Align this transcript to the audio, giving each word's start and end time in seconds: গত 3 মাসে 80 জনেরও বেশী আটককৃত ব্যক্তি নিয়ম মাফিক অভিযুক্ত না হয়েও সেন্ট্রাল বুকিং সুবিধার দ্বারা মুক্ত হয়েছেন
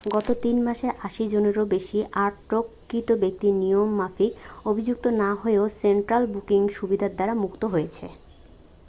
গত 0.09 0.27
3 0.43 0.57
মাসে 0.61 0.87
80 1.01 1.33
জনেরও 1.33 1.63
বেশী 1.73 1.97
আটককৃত 2.21 3.09
ব্যক্তি 3.21 3.47
নিয়ম 3.61 3.89
মাফিক 3.99 4.31
অভিযুক্ত 4.65 5.05
না 5.21 5.29
হয়েও 5.41 5.65
সেন্ট্রাল 5.79 6.23
বুকিং 6.33 6.61
সুবিধার 6.77 7.11
দ্বারা 7.15 7.33
মুক্ত 7.43 7.61
হয়েছেন 7.73 8.09